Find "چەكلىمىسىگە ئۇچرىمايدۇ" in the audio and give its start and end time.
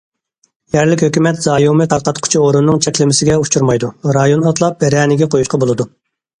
2.87-3.93